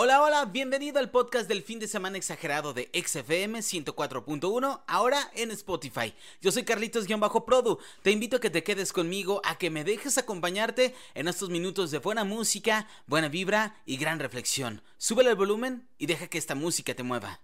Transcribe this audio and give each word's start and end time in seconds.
Hola, 0.00 0.22
hola, 0.22 0.44
bienvenido 0.44 1.00
al 1.00 1.10
podcast 1.10 1.48
del 1.48 1.64
fin 1.64 1.80
de 1.80 1.88
semana 1.88 2.18
exagerado 2.18 2.72
de 2.72 2.88
XFM 2.94 3.58
104.1, 3.58 4.82
ahora 4.86 5.18
en 5.34 5.50
Spotify. 5.50 6.14
Yo 6.40 6.52
soy 6.52 6.62
Carlitos-Produ, 6.62 7.80
te 8.02 8.12
invito 8.12 8.36
a 8.36 8.40
que 8.40 8.48
te 8.48 8.62
quedes 8.62 8.92
conmigo, 8.92 9.42
a 9.44 9.58
que 9.58 9.70
me 9.70 9.82
dejes 9.82 10.16
acompañarte 10.16 10.94
en 11.16 11.26
estos 11.26 11.50
minutos 11.50 11.90
de 11.90 11.98
buena 11.98 12.22
música, 12.22 12.86
buena 13.08 13.28
vibra 13.28 13.74
y 13.86 13.96
gran 13.96 14.20
reflexión. 14.20 14.82
Súbele 14.98 15.30
el 15.30 15.34
volumen 15.34 15.88
y 15.98 16.06
deja 16.06 16.28
que 16.28 16.38
esta 16.38 16.54
música 16.54 16.94
te 16.94 17.02
mueva. 17.02 17.40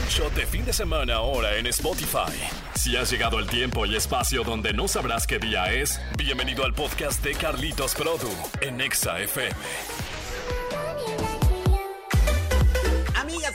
Un 0.00 0.08
shot 0.08 0.32
de 0.32 0.46
fin 0.46 0.64
de 0.64 0.72
semana 0.72 1.16
ahora 1.16 1.58
en 1.58 1.66
Spotify. 1.66 2.32
Si 2.74 2.96
has 2.96 3.10
llegado 3.10 3.38
el 3.38 3.46
tiempo 3.48 3.84
y 3.84 3.96
espacio 3.96 4.44
donde 4.44 4.72
no 4.72 4.88
sabrás 4.88 5.26
qué 5.26 5.38
día 5.38 5.74
es, 5.74 6.00
bienvenido 6.16 6.64
al 6.64 6.72
podcast 6.72 7.22
de 7.22 7.34
Carlitos 7.34 7.94
Produ 7.94 8.30
en 8.62 8.80
XFM. 8.90 10.07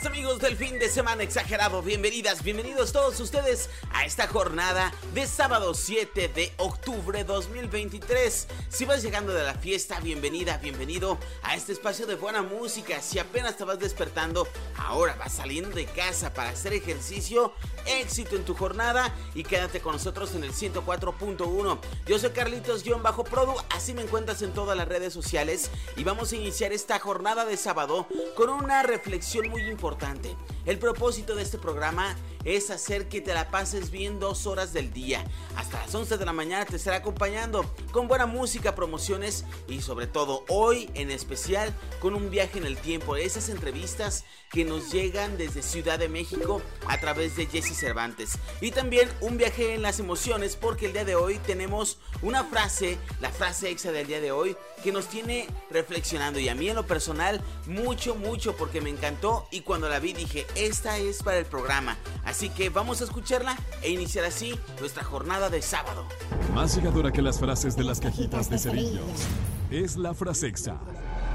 Amigos 0.06 0.40
del 0.40 0.56
fin 0.56 0.78
de 0.78 0.90
semana 0.90 1.22
exagerado, 1.22 1.80
bienvenidas, 1.80 2.42
bienvenidos 2.42 2.92
todos 2.92 3.18
ustedes 3.20 3.70
a 3.92 4.04
esta 4.04 4.26
jornada 4.26 4.92
de 5.14 5.26
sábado 5.26 5.72
7 5.72 6.28
de 6.28 6.52
octubre 6.58 7.24
2023. 7.24 8.48
Si 8.68 8.84
vas 8.84 9.02
llegando 9.02 9.32
de 9.32 9.44
la 9.44 9.54
fiesta, 9.54 10.00
bienvenida, 10.00 10.58
bienvenido 10.58 11.18
a 11.42 11.54
este 11.54 11.72
espacio 11.72 12.06
de 12.06 12.16
buena 12.16 12.42
música. 12.42 13.00
Si 13.00 13.18
apenas 13.18 13.56
te 13.56 13.64
vas 13.64 13.78
despertando, 13.78 14.46
ahora 14.76 15.14
vas 15.16 15.34
saliendo 15.34 15.70
de 15.70 15.86
casa 15.86 16.34
para 16.34 16.50
hacer 16.50 16.74
ejercicio, 16.74 17.54
éxito 17.86 18.36
en 18.36 18.44
tu 18.44 18.54
jornada 18.54 19.14
y 19.34 19.42
quédate 19.44 19.80
con 19.80 19.94
nosotros 19.94 20.34
en 20.34 20.44
el 20.44 20.52
104.1. 20.52 21.78
Yo 22.06 22.18
soy 22.18 22.30
Carlitos-Produ, 22.30 23.54
así 23.70 23.94
me 23.94 24.02
encuentras 24.02 24.42
en 24.42 24.52
todas 24.52 24.76
las 24.76 24.88
redes 24.88 25.12
sociales 25.12 25.70
y 25.96 26.04
vamos 26.04 26.32
a 26.32 26.36
iniciar 26.36 26.72
esta 26.72 26.98
jornada 26.98 27.44
de 27.44 27.56
sábado 27.56 28.06
con 28.34 28.50
una 28.50 28.82
reflexión 28.82 29.48
muy 29.48 29.62
importante 29.62 29.93
importante 29.94 30.53
el 30.66 30.78
propósito 30.78 31.34
de 31.34 31.42
este 31.42 31.58
programa 31.58 32.16
es 32.44 32.70
hacer 32.70 33.08
que 33.08 33.20
te 33.20 33.34
la 33.34 33.50
pases 33.50 33.90
bien 33.90 34.20
dos 34.20 34.46
horas 34.46 34.72
del 34.72 34.92
día. 34.92 35.24
Hasta 35.56 35.80
las 35.80 35.94
11 35.94 36.18
de 36.18 36.26
la 36.26 36.32
mañana 36.32 36.64
te 36.64 36.76
estará 36.76 36.98
acompañando 36.98 37.64
con 37.90 38.08
buena 38.08 38.26
música, 38.26 38.74
promociones 38.74 39.44
y 39.68 39.80
sobre 39.80 40.06
todo 40.06 40.44
hoy 40.48 40.90
en 40.94 41.10
especial 41.10 41.72
con 42.00 42.14
un 42.14 42.30
viaje 42.30 42.58
en 42.58 42.66
el 42.66 42.76
tiempo. 42.76 43.16
Esas 43.16 43.48
entrevistas 43.48 44.24
que 44.50 44.64
nos 44.64 44.92
llegan 44.92 45.36
desde 45.36 45.62
Ciudad 45.62 45.98
de 45.98 46.08
México 46.08 46.62
a 46.86 47.00
través 47.00 47.36
de 47.36 47.46
Jesse 47.46 47.76
Cervantes. 47.76 48.38
Y 48.60 48.70
también 48.70 49.08
un 49.20 49.36
viaje 49.36 49.74
en 49.74 49.82
las 49.82 49.98
emociones 49.98 50.56
porque 50.56 50.86
el 50.86 50.92
día 50.92 51.04
de 51.04 51.16
hoy 51.16 51.38
tenemos 51.38 51.98
una 52.22 52.44
frase, 52.44 52.98
la 53.20 53.30
frase 53.30 53.70
exa 53.70 53.90
del 53.90 54.06
día 54.06 54.20
de 54.20 54.32
hoy, 54.32 54.56
que 54.84 54.92
nos 54.92 55.08
tiene 55.08 55.48
reflexionando 55.70 56.38
y 56.38 56.48
a 56.48 56.54
mí 56.54 56.68
en 56.68 56.76
lo 56.76 56.86
personal 56.86 57.40
mucho, 57.66 58.14
mucho 58.14 58.54
porque 58.54 58.80
me 58.80 58.90
encantó 58.90 59.48
y 59.50 59.62
cuando 59.62 59.88
la 59.88 59.98
vi 59.98 60.12
dije, 60.12 60.46
esta 60.54 60.98
es 60.98 61.22
para 61.22 61.38
el 61.38 61.46
programa. 61.46 61.96
Así 62.24 62.48
que 62.48 62.70
vamos 62.70 63.00
a 63.00 63.04
escucharla 63.04 63.56
e 63.82 63.90
iniciar 63.90 64.24
así 64.24 64.58
nuestra 64.80 65.04
jornada 65.04 65.50
de 65.50 65.62
sábado. 65.62 66.06
Más 66.54 66.74
llegadora 66.76 67.12
que 67.12 67.22
las 67.22 67.38
frases 67.38 67.76
de 67.76 67.84
las 67.84 68.00
cajitas 68.00 68.48
de 68.50 68.58
cerillos 68.58 69.04
es 69.70 69.96
la 69.96 70.14
frase 70.14 70.46
exa 70.46 70.78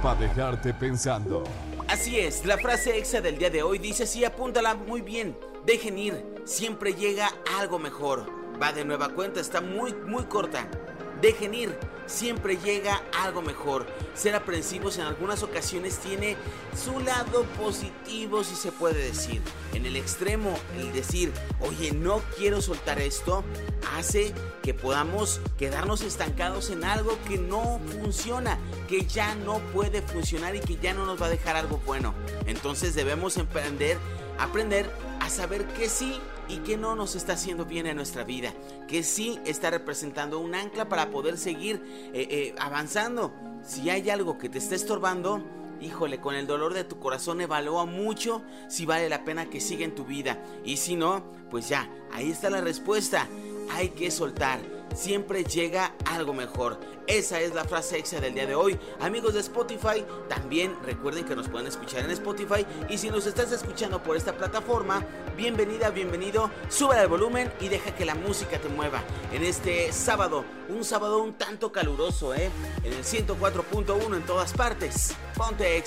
para 0.01 0.19
dejarte 0.19 0.73
pensando. 0.73 1.43
Así 1.87 2.19
es, 2.19 2.45
la 2.45 2.57
frase 2.57 2.97
exa 2.97 3.21
del 3.21 3.37
día 3.37 3.49
de 3.49 3.63
hoy 3.63 3.79
dice 3.79 4.03
así, 4.03 4.23
apúntala 4.23 4.75
muy 4.75 5.01
bien. 5.01 5.37
Dejen 5.65 5.97
ir, 5.97 6.25
siempre 6.45 6.93
llega 6.93 7.31
algo 7.59 7.79
mejor. 7.79 8.25
Va 8.61 8.71
de 8.73 8.85
nueva 8.85 9.09
cuenta, 9.09 9.39
está 9.39 9.61
muy, 9.61 9.93
muy 9.93 10.25
corta. 10.25 10.69
Dejen 11.21 11.53
ir, 11.53 11.77
siempre 12.09 12.57
llega 12.57 13.01
algo 13.17 13.41
mejor. 13.41 13.87
Ser 14.13 14.35
aprensivos 14.35 14.97
en 14.97 15.05
algunas 15.05 15.43
ocasiones 15.43 15.99
tiene 15.99 16.35
su 16.75 16.99
lado 16.99 17.43
positivo, 17.57 18.43
si 18.43 18.55
se 18.55 18.71
puede 18.71 19.01
decir. 19.01 19.41
En 19.73 19.85
el 19.85 19.95
extremo, 19.95 20.57
el 20.77 20.91
decir, 20.91 21.31
oye, 21.61 21.91
no 21.91 22.21
quiero 22.37 22.61
soltar 22.61 22.99
esto, 22.99 23.43
hace 23.95 24.33
que 24.63 24.73
podamos 24.73 25.39
quedarnos 25.57 26.01
estancados 26.01 26.69
en 26.69 26.83
algo 26.83 27.17
que 27.27 27.37
no 27.37 27.79
funciona, 28.01 28.57
que 28.87 29.05
ya 29.05 29.35
no 29.35 29.59
puede 29.73 30.01
funcionar 30.01 30.55
y 30.55 30.59
que 30.59 30.77
ya 30.77 30.93
no 30.93 31.05
nos 31.05 31.21
va 31.21 31.27
a 31.27 31.29
dejar 31.29 31.55
algo 31.55 31.79
bueno. 31.85 32.13
Entonces 32.47 32.95
debemos 32.95 33.37
emprender, 33.37 33.97
aprender 34.39 34.89
saber 35.29 35.67
que 35.67 35.89
sí 35.89 36.19
y 36.47 36.57
que 36.57 36.77
no 36.77 36.95
nos 36.95 37.15
está 37.15 37.33
haciendo 37.33 37.65
bien 37.65 37.85
en 37.85 37.95
nuestra 37.95 38.23
vida, 38.23 38.53
que 38.87 39.03
sí 39.03 39.39
está 39.45 39.69
representando 39.69 40.39
un 40.39 40.55
ancla 40.55 40.89
para 40.89 41.09
poder 41.09 41.37
seguir 41.37 41.81
eh, 42.13 42.27
eh, 42.29 42.55
avanzando. 42.59 43.33
Si 43.63 43.89
hay 43.89 44.09
algo 44.09 44.37
que 44.37 44.49
te 44.49 44.57
está 44.57 44.75
estorbando, 44.75 45.43
híjole, 45.81 46.19
con 46.19 46.35
el 46.35 46.47
dolor 46.47 46.73
de 46.73 46.83
tu 46.83 46.99
corazón 46.99 47.41
evalúa 47.41 47.85
mucho 47.85 48.41
si 48.67 48.85
vale 48.85 49.09
la 49.09 49.23
pena 49.23 49.49
que 49.49 49.61
siga 49.61 49.85
en 49.85 49.95
tu 49.95 50.05
vida. 50.05 50.43
Y 50.63 50.77
si 50.77 50.95
no, 50.95 51.23
pues 51.49 51.69
ya, 51.69 51.89
ahí 52.11 52.31
está 52.31 52.49
la 52.49 52.61
respuesta. 52.61 53.27
Hay 53.71 53.89
que 53.89 54.11
soltar 54.11 54.78
siempre 54.95 55.43
llega 55.43 55.93
algo 56.05 56.33
mejor. 56.33 56.79
Esa 57.07 57.39
es 57.39 57.55
la 57.55 57.63
frase 57.63 57.97
exa 57.97 58.19
del 58.19 58.35
día 58.35 58.45
de 58.45 58.55
hoy. 58.55 58.79
Amigos 58.99 59.33
de 59.33 59.39
Spotify, 59.39 60.05
también 60.27 60.75
recuerden 60.85 61.25
que 61.25 61.35
nos 61.35 61.49
pueden 61.49 61.67
escuchar 61.67 62.03
en 62.05 62.11
Spotify. 62.11 62.65
Y 62.87 62.97
si 62.97 63.09
nos 63.09 63.25
estás 63.25 63.51
escuchando 63.51 64.03
por 64.03 64.15
esta 64.15 64.37
plataforma, 64.37 65.03
bienvenida, 65.35 65.89
bienvenido. 65.89 66.51
Sube 66.69 67.01
el 67.01 67.07
volumen 67.07 67.51
y 67.59 67.67
deja 67.67 67.95
que 67.95 68.05
la 68.05 68.15
música 68.15 68.59
te 68.59 68.69
mueva. 68.69 69.03
En 69.33 69.43
este 69.43 69.91
sábado, 69.91 70.45
un 70.69 70.83
sábado 70.83 71.23
un 71.23 71.33
tanto 71.33 71.71
caluroso, 71.71 72.35
¿eh? 72.35 72.51
En 72.83 72.93
el 72.93 73.03
104.1 73.03 74.15
en 74.15 74.25
todas 74.25 74.53
partes. 74.53 75.15
Ponte 75.35 75.77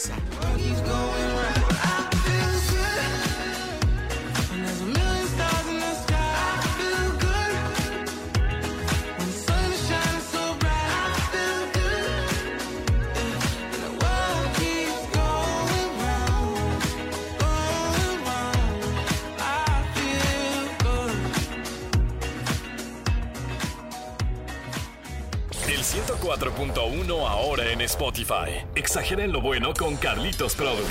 exa. 25.73 26.03
4.1 26.23 27.29
ahora 27.29 27.71
en 27.73 27.81
Spotify. 27.83 28.65
Exageren 28.75 29.33
lo 29.33 29.41
bueno 29.41 29.75
con 29.75 29.97
Carlitos 29.97 30.55
Produ. 30.55 30.85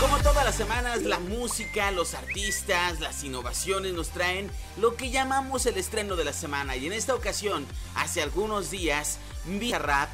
Como 0.00 0.18
todas 0.18 0.44
las 0.44 0.54
semanas, 0.54 1.02
la 1.02 1.18
música, 1.18 1.90
los 1.90 2.14
artistas, 2.14 3.00
las 3.00 3.24
innovaciones 3.24 3.94
nos 3.94 4.10
traen 4.10 4.50
lo 4.78 4.96
que 4.96 5.10
llamamos 5.10 5.66
el 5.66 5.76
estreno 5.76 6.16
de 6.16 6.24
la 6.24 6.32
semana. 6.32 6.76
Y 6.76 6.86
en 6.86 6.92
esta 6.92 7.14
ocasión, 7.14 7.66
hace 7.94 8.22
algunos 8.22 8.70
días, 8.70 9.18
Rap 9.78 10.08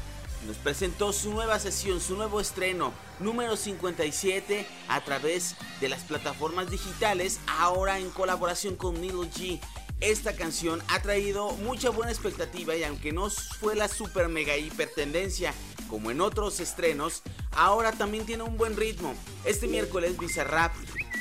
nos 0.47 0.57
presentó 0.57 1.13
su 1.13 1.31
nueva 1.31 1.59
sesión, 1.59 1.99
su 1.99 2.15
nuevo 2.15 2.39
estreno, 2.39 2.93
número 3.19 3.55
57, 3.55 4.65
a 4.87 5.01
través 5.01 5.55
de 5.81 5.89
las 5.89 6.03
plataformas 6.03 6.69
digitales, 6.69 7.39
ahora 7.59 7.99
en 7.99 8.09
colaboración 8.09 8.75
con 8.75 8.99
Milo 8.99 9.23
G 9.23 9.59
esta 10.03 10.35
canción 10.35 10.81
ha 10.89 11.01
traído 11.01 11.51
mucha 11.63 11.89
buena 11.89 12.11
expectativa 12.11 12.75
y 12.75 12.83
aunque 12.83 13.13
no 13.13 13.29
fue 13.29 13.75
la 13.75 13.87
super 13.87 14.27
mega 14.27 14.57
hiper 14.57 14.89
tendencia 14.93 15.53
como 15.89 16.11
en 16.11 16.19
otros 16.19 16.59
estrenos, 16.59 17.21
ahora 17.51 17.91
también 17.93 18.25
tiene 18.25 18.43
un 18.43 18.57
buen 18.57 18.75
ritmo. 18.75 19.15
Este 19.45 19.67
miércoles 19.67 20.17
Bizarrap 20.17 20.73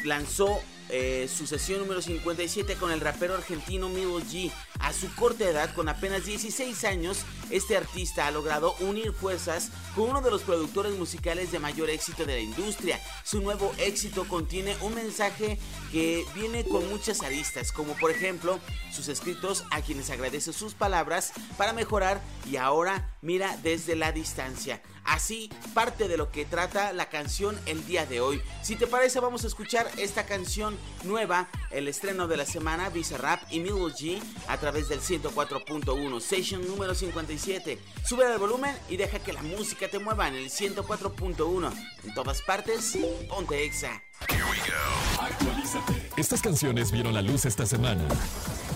lanzó 0.05 0.61
eh, 0.89 1.29
su 1.33 1.47
sesión 1.47 1.81
número 1.81 2.03
57 2.03 2.75
con 2.75 2.91
el 2.91 3.01
rapero 3.01 3.35
argentino 3.35 3.89
Milo 3.89 4.21
G. 4.21 4.51
A 4.81 4.93
su 4.93 5.15
corta 5.15 5.49
edad, 5.49 5.73
con 5.75 5.89
apenas 5.89 6.25
16 6.25 6.85
años, 6.85 7.25
este 7.53 7.77
artista 7.77 8.27
ha 8.27 8.31
logrado 8.31 8.75
unir 8.81 9.13
fuerzas 9.13 9.71
con 9.95 10.11
uno 10.11 10.21
de 10.21 10.31
los 10.31 10.43
productores 10.43 10.95
musicales 10.99 11.53
de 11.53 11.59
mayor 11.59 11.91
éxito 11.91 12.25
de 12.25 12.35
la 12.35 12.41
industria. 12.41 12.99
Su 13.25 13.41
nuevo 13.41 13.73
éxito 13.79 14.27
contiene 14.27 14.75
un 14.81 14.95
mensaje 14.95 15.59
que 15.93 16.25
viene 16.35 16.65
con 16.65 16.89
muchas 16.89 17.23
aristas, 17.23 17.71
como 17.71 17.95
por 17.95 18.11
ejemplo 18.11 18.59
sus 18.91 19.09
escritos 19.09 19.65
a 19.71 19.83
quienes 19.83 20.11
agradece 20.11 20.53
sus 20.53 20.75
palabras 20.75 21.33
para 21.57 21.73
mejorar 21.73 22.21
y 22.51 22.57
ahora 22.57 23.15
mira 23.21 23.57
desde 23.63 23.97
la 23.97 24.13
distancia. 24.13 24.83
Así 25.05 25.51
parte 25.75 26.07
de 26.07 26.17
lo 26.17 26.31
que 26.31 26.45
trata 26.45 26.93
la 26.93 27.09
canción 27.09 27.59
el 27.67 27.85
día 27.87 28.07
de 28.07 28.21
hoy. 28.21 28.41
Si 28.63 28.77
te 28.77 28.87
parece 28.87 29.19
vamos 29.21 29.45
a 29.45 29.49
escuchar 29.49 29.91
esta 29.99 30.27
canción 30.27 30.79
nueva, 31.05 31.49
el 31.71 31.89
estreno 31.89 32.29
de 32.29 32.37
la 32.37 32.47
semana, 32.47 32.89
Visa 32.89 33.19
Rap 33.19 33.43
y 33.51 33.59
Milo 33.61 33.91
G 33.91 34.23
a 34.47 34.59
través 34.59 34.89
del 34.89 35.01
104.1, 35.01 36.21
session 36.21 36.67
número 36.67 36.95
57. 37.43 37.79
Sube 38.05 38.33
el 38.33 38.39
volumen 38.39 38.75
y 38.89 38.97
deja 38.97 39.19
que 39.19 39.33
la 39.33 39.43
música 39.43 39.89
te 39.89 39.99
mueva 39.99 40.29
en 40.29 40.35
el 40.35 40.51
104.1. 40.51 41.73
En 42.05 42.15
todas 42.15 42.41
partes, 42.43 42.97
ponte 43.29 43.65
exa. 43.65 44.03
Estas 46.17 46.41
canciones 46.41 46.93
vieron 46.93 47.15
la 47.15 47.23
luz 47.23 47.45
esta 47.45 47.67
semana. 47.67 48.07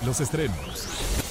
Los 0.05 0.21
estrenos 0.21 1.26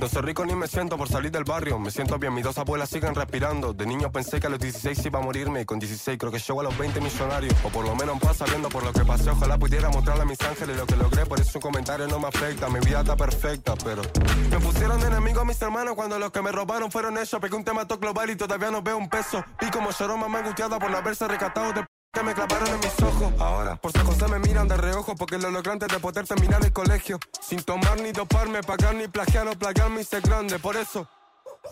No 0.00 0.08
soy 0.08 0.22
rico 0.22 0.46
ni 0.46 0.54
me 0.54 0.66
siento 0.66 0.96
por 0.96 1.08
salir 1.08 1.30
del 1.30 1.44
barrio. 1.44 1.78
Me 1.78 1.90
siento 1.90 2.18
bien, 2.18 2.32
mis 2.32 2.44
dos 2.44 2.56
abuelas 2.58 2.88
siguen 2.88 3.14
respirando. 3.14 3.72
De 3.72 3.84
niño 3.86 4.10
pensé 4.10 4.40
que 4.40 4.46
a 4.46 4.50
los 4.50 4.58
16 4.58 5.06
iba 5.06 5.18
a 5.18 5.22
morirme. 5.22 5.62
Y 5.62 5.64
con 5.64 5.78
16 5.78 6.16
creo 6.18 6.32
que 6.32 6.38
llego 6.38 6.60
a 6.60 6.64
los 6.64 6.78
20 6.78 7.00
millonarios. 7.00 7.54
O 7.64 7.68
por 7.68 7.84
lo 7.84 7.94
menos 7.94 8.18
pasa 8.20 8.46
sabiendo 8.46 8.68
por 8.68 8.84
lo 8.84 8.92
que 8.92 9.04
pasé. 9.04 9.30
Ojalá 9.30 9.58
pudiera 9.58 9.90
mostrarle 9.90 10.22
a 10.22 10.26
mis 10.26 10.40
ángeles 10.40 10.76
lo 10.76 10.86
que 10.86 10.96
logré. 10.96 11.26
Por 11.26 11.40
eso 11.40 11.58
un 11.58 11.62
comentario 11.62 12.06
no 12.08 12.18
me 12.18 12.28
afecta. 12.28 12.68
Mi 12.68 12.80
vida 12.80 13.00
está 13.00 13.16
perfecta, 13.16 13.74
pero. 13.84 14.02
Me 14.50 14.58
pusieron 14.58 15.00
de 15.00 15.06
enemigo 15.08 15.40
a 15.40 15.44
mis 15.44 15.60
hermanos 15.60 15.94
cuando 15.94 16.18
los 16.18 16.30
que 16.30 16.40
me 16.40 16.52
robaron 16.52 16.90
fueron 16.90 17.18
ellos. 17.18 17.40
Pegué 17.40 17.54
un 17.54 17.64
tema 17.64 17.86
todo 17.86 17.98
global 17.98 18.30
y 18.30 18.36
todavía 18.36 18.70
no 18.70 18.82
veo 18.82 18.96
un 18.96 19.08
peso. 19.08 19.44
Vi 19.60 19.70
como 19.70 19.90
lloró 19.90 20.16
mamá 20.16 20.38
angustiada 20.38 20.78
por 20.78 20.90
no 20.90 20.96
haberse 20.96 21.28
rescatado 21.28 21.72
del 21.72 21.84
que 22.12 22.22
me 22.22 22.34
clavaron 22.34 22.68
en 22.68 22.80
mis 22.80 23.02
ojos. 23.02 23.32
Ahora, 23.38 23.76
por 23.76 23.90
San 23.90 24.04
José 24.04 24.28
me 24.28 24.38
miran 24.38 24.68
de 24.68 24.76
reojo 24.76 25.14
porque 25.16 25.38
lo 25.38 25.50
logré 25.50 25.72
antes 25.72 25.88
de 25.88 25.98
poder 25.98 26.26
terminar 26.26 26.62
el 26.64 26.72
colegio. 26.72 27.18
Sin 27.40 27.62
tomar 27.62 28.00
ni 28.00 28.12
doparme, 28.12 28.62
pagar 28.62 28.94
ni 28.94 29.08
plagiar 29.08 29.48
o 29.48 29.52
plagiar 29.52 29.90
me 29.90 30.02
hice 30.02 30.20
grande. 30.20 30.58
Por 30.58 30.76
eso. 30.76 31.08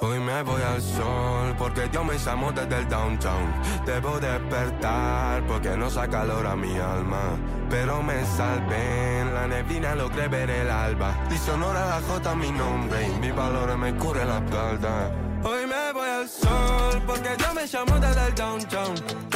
Hoy 0.00 0.19
me 0.20 0.42
voy 0.42 0.62
al 0.62 0.81
sol 0.81 1.54
porque 1.58 1.88
Dios 1.88 2.04
me 2.04 2.16
llamó 2.16 2.52
desde 2.52 2.78
el 2.78 2.88
downtown. 2.88 3.52
Debo 3.84 4.19
despertar 4.19 5.46
porque 5.46 5.76
no 5.76 5.90
saca 5.90 6.20
calor 6.20 6.46
a 6.46 6.56
mi 6.56 6.78
alma. 6.78 7.36
Pero 7.69 8.02
me 8.02 8.25
salvé 8.25 9.20
en 9.20 9.34
la 9.34 9.46
neblina, 9.46 9.94
logré 9.94 10.28
ver 10.28 10.48
el 10.48 10.70
alba. 10.70 11.14
Dice 11.28 11.50
honor 11.50 11.76
a 11.76 11.86
la 11.86 12.00
J 12.00 12.34
mi 12.36 12.50
nombre 12.50 13.06
y 13.06 13.10
mi 13.20 13.31
valor 13.31 13.76
me 13.76 13.94
cubre 13.96 14.25
la 14.25 14.38
espalda. 14.38 15.10
Hoy 15.43 15.66
me 15.66 15.93
voy 15.93 16.08
al 16.08 16.28
sol 16.28 17.02
porque 17.06 17.36
Dios 17.36 17.54
me 17.54 17.66
llamó 17.66 17.98
desde 17.98 18.26
el 18.26 18.34
downtown. 18.34 19.30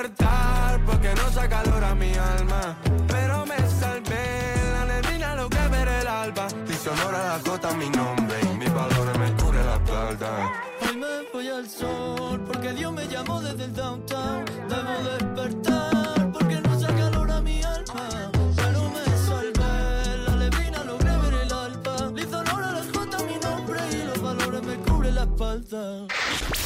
Despertar 0.00 0.82
porque 0.86 1.14
no 1.14 1.30
saca 1.30 1.62
calor 1.62 1.84
a 1.84 1.94
mi 1.94 2.10
alma. 2.14 2.74
Pero 3.06 3.44
me 3.44 3.58
salvé 3.68 4.54
la 4.72 4.86
neblina, 4.86 5.34
logré 5.34 5.68
ver 5.68 5.88
el 5.88 6.08
alba. 6.08 6.48
Dice 6.66 6.88
honor 6.88 7.14
a 7.16 7.36
la 7.36 7.40
J 7.44 7.74
mi 7.76 7.90
nombre 7.90 8.36
y 8.40 8.56
mi 8.56 8.66
valor 8.68 9.18
me 9.18 9.30
cubre 9.34 9.62
la 9.62 9.74
espalda. 9.74 10.52
Hoy 10.80 10.96
me 10.96 11.30
voy 11.34 11.48
al 11.48 11.68
sol 11.68 12.40
porque 12.46 12.72
Dios 12.72 12.94
me 12.94 13.06
llamó 13.08 13.42
desde 13.42 13.64
el 13.64 13.74
downtown. 13.74 14.44
Debo 14.70 15.04
despertar 15.10 16.32
porque 16.32 16.60
no 16.62 16.80
saca 16.80 16.94
calor 16.96 17.30
a 17.32 17.42
mi 17.42 17.62
alma. 17.62 18.08
Pero 18.56 18.90
me 18.94 19.04
salvé, 19.28 20.16
la 20.26 20.36
neblina 20.36 20.82
logré 20.84 21.14
ver 21.18 21.34
el 21.42 21.52
alba. 21.52 22.12
Hizo 22.16 22.38
honor 22.38 22.62
a 22.62 22.72
la 22.72 23.24
mi 23.24 23.38
nombre 23.38 23.80
y 23.92 24.06
los 24.06 24.22
valores 24.22 24.62
me 24.62 24.76
cubre 24.76 25.12
la 25.12 25.24
espalda. 25.24 26.06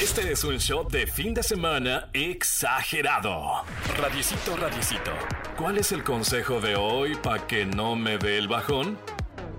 Este 0.05 0.33
es 0.33 0.45
un 0.45 0.59
show 0.59 0.87
de 0.87 1.07
fin 1.07 1.33
de 1.33 1.43
semana 1.43 2.11
exagerado. 2.13 3.65
Radiecito, 3.99 4.55
radiecito. 4.55 5.11
¿Cuál 5.57 5.79
es 5.79 5.93
el 5.93 6.05
consejo 6.05 6.61
de 6.61 6.77
hoy 6.77 7.15
para 7.23 7.47
que 7.47 7.65
no 7.65 7.97
me 7.97 8.19
dé 8.19 8.37
el 8.37 8.47
bajón? 8.47 8.99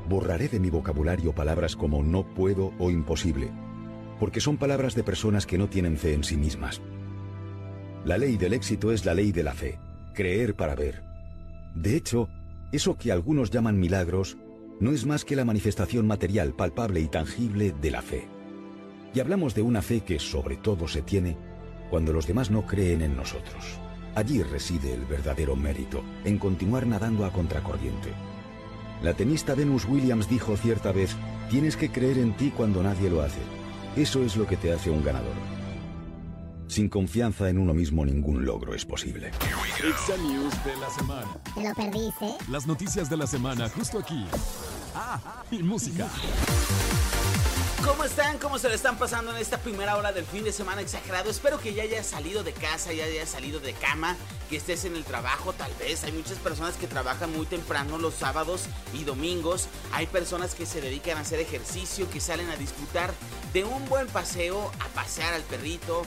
Borraré 0.08 0.48
de 0.48 0.60
mi 0.60 0.70
vocabulario 0.70 1.34
palabras 1.34 1.76
como 1.76 2.04
no 2.04 2.32
puedo 2.36 2.74
o 2.78 2.92
imposible, 2.92 3.50
porque 4.20 4.40
son 4.40 4.58
palabras 4.58 4.94
de 4.94 5.04
personas 5.04 5.48
que 5.48 5.58
no 5.58 5.68
tienen 5.68 5.98
fe 5.98 6.14
en 6.14 6.24
sí 6.24 6.38
mismas. 6.38 6.80
La 8.06 8.20
ley 8.20 8.38
del 8.38 8.54
éxito 8.54 8.92
es 8.92 9.04
la 9.04 9.16
ley 9.16 9.32
de 9.32 9.42
la 9.42 9.56
fe, 9.56 9.80
creer 10.14 10.56
para 10.56 10.76
ver. 10.76 11.02
De 11.74 11.96
hecho, 11.96 12.30
eso 12.72 13.00
que 13.00 13.12
algunos 13.12 13.50
llaman 13.50 13.80
milagros 13.80 14.38
no 14.80 14.92
es 14.92 15.08
más 15.08 15.26
que 15.26 15.36
la 15.36 15.44
manifestación 15.44 16.06
material, 16.06 16.54
palpable 16.54 17.00
y 17.00 17.08
tangible 17.08 17.74
de 17.82 17.90
la 17.90 18.04
fe. 18.04 18.35
Y 19.16 19.22
hablamos 19.22 19.56
de 19.56 19.62
una 19.62 19.82
fe 19.82 20.02
que 20.02 20.20
sobre 20.20 20.58
todo 20.58 20.90
se 20.90 21.02
tiene 21.02 21.38
cuando 21.90 22.12
los 22.12 22.28
demás 22.28 22.52
no 22.52 22.66
creen 22.66 23.02
en 23.02 23.16
nosotros. 23.16 23.80
Allí 24.14 24.44
reside 24.44 24.94
el 24.94 25.06
verdadero 25.06 25.56
mérito, 25.56 26.04
en 26.26 26.38
continuar 26.38 26.86
nadando 26.86 27.26
a 27.26 27.32
contracorriente. 27.32 28.12
La 29.02 29.14
tenista 29.14 29.56
Venus 29.56 29.86
Williams 29.86 30.30
dijo 30.30 30.58
cierta 30.58 30.92
vez, 30.92 31.16
tienes 31.50 31.78
que 31.78 31.92
creer 31.92 32.18
en 32.18 32.36
ti 32.36 32.52
cuando 32.56 32.84
nadie 32.84 33.10
lo 33.10 33.22
hace. 33.22 33.40
Eso 33.96 34.22
es 34.22 34.36
lo 34.36 34.46
que 34.46 34.58
te 34.58 34.74
hace 34.74 34.90
un 34.90 35.04
ganador. 35.04 35.36
Sin 36.68 36.90
confianza 36.90 37.50
en 37.50 37.58
uno 37.58 37.74
mismo 37.74 38.06
ningún 38.06 38.44
logro 38.44 38.74
es 38.74 38.84
posible. 38.86 39.28
Exa 39.28 40.18
News 40.18 40.54
de 40.66 40.76
la 40.78 40.90
semana. 40.90 41.38
Lo 41.56 41.74
perdiste. 41.74 42.36
Las 42.50 42.68
noticias 42.68 43.10
de 43.10 43.16
la 43.16 43.28
semana 43.28 43.70
justo 43.70 44.00
aquí. 44.00 44.26
Ah, 44.96 45.44
y 45.52 45.62
música. 45.62 46.08
¿Cómo 47.84 48.06
están? 48.06 48.40
¿Cómo 48.40 48.58
se 48.58 48.70
le 48.70 48.76
están 48.76 48.98
pasando 48.98 49.32
en 49.32 49.38
esta 49.38 49.60
primera 49.60 49.98
hora 49.98 50.12
del 50.12 50.26
fin 50.26 50.44
de 50.44 50.52
semana 50.52 50.82
exagerado? 50.82 51.30
Espero 51.30 51.60
que 51.60 51.74
ya 51.74 51.84
hayas 51.84 52.08
salido 52.08 52.44
de 52.44 52.54
casa, 52.54 52.94
ya 52.94 53.04
hayas 53.04 53.30
salido 53.30 53.60
de 53.60 53.74
cama, 53.74 54.16
que 54.50 54.58
estés 54.58 54.86
en 54.86 54.96
el 54.96 55.04
trabajo 55.04 55.54
tal 55.54 55.72
vez. 55.76 56.04
Hay 56.04 56.14
muchas 56.14 56.40
personas 56.40 56.78
que 56.78 56.88
trabajan 56.88 57.32
muy 57.36 57.46
temprano 57.46 57.98
los 57.98 58.16
sábados 58.16 58.64
y 58.94 59.04
domingos. 59.04 59.68
Hay 59.92 60.08
personas 60.08 60.56
que 60.56 60.66
se 60.66 60.82
dedican 60.82 61.18
a 61.18 61.22
hacer 61.22 61.40
ejercicio, 61.40 62.10
que 62.10 62.22
salen 62.22 62.50
a 62.50 62.56
disfrutar 62.56 63.14
de 63.54 63.66
un 63.66 63.88
buen 63.88 64.08
paseo, 64.08 64.72
a 64.80 64.88
pasear 64.96 65.34
al 65.34 65.44
perrito, 65.44 66.06